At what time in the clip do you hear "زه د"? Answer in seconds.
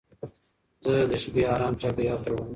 0.83-1.11